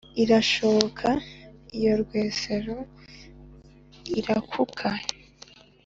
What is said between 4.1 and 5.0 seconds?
irakúuka